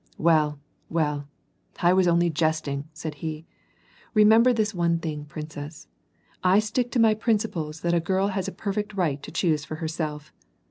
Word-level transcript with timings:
"Well, 0.17 0.59
well, 0.89 1.27
I 1.79 1.93
was 1.93 2.07
only 2.07 2.31
jesting," 2.31 2.89
said 2.91 3.13
he." 3.21 3.45
Remember 4.15 4.51
this 4.51 4.73
one 4.73 4.97
tiling, 4.99 5.25
princess; 5.25 5.87
I 6.43 6.57
stick 6.57 6.89
to 6.93 6.99
my 6.99 7.13
principles 7.13 7.81
that 7.81 7.93
a 7.93 7.99
girl 7.99 8.29
has 8.29 8.47
a 8.47 8.51
perfect 8.51 8.95
right 8.95 9.21
to 9.21 9.29
choose 9.31 9.63
for 9.63 9.75
herself. 9.75 10.33